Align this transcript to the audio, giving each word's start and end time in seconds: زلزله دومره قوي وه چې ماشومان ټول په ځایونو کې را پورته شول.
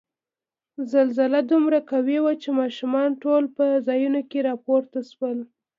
زلزله 0.91 1.39
دومره 1.51 1.79
قوي 1.91 2.17
وه 2.23 2.33
چې 2.41 2.49
ماشومان 2.59 3.09
ټول 3.23 3.43
په 3.55 3.65
ځایونو 3.87 4.21
کې 4.29 4.39
را 4.47 4.53
پورته 4.65 4.99
شول. 5.11 5.37